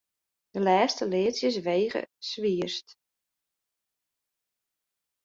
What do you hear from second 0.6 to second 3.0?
lêste leadsjes weage swierst.